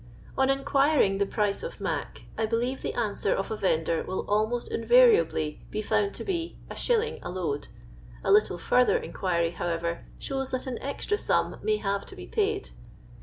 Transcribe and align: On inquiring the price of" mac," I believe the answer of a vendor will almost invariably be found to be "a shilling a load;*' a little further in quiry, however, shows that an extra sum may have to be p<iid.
On 0.35 0.49
inquiring 0.49 1.19
the 1.19 1.27
price 1.27 1.61
of" 1.61 1.79
mac," 1.79 2.23
I 2.35 2.47
believe 2.47 2.81
the 2.81 2.95
answer 2.95 3.35
of 3.35 3.51
a 3.51 3.55
vendor 3.55 4.01
will 4.01 4.25
almost 4.27 4.71
invariably 4.71 5.61
be 5.69 5.83
found 5.83 6.15
to 6.15 6.23
be 6.23 6.57
"a 6.71 6.75
shilling 6.75 7.19
a 7.21 7.29
load;*' 7.29 7.67
a 8.23 8.31
little 8.31 8.57
further 8.57 8.97
in 8.97 9.13
quiry, 9.13 9.51
however, 9.51 10.07
shows 10.17 10.49
that 10.49 10.65
an 10.65 10.81
extra 10.81 11.19
sum 11.19 11.57
may 11.61 11.77
have 11.77 12.07
to 12.07 12.15
be 12.15 12.25
p<iid. 12.25 12.71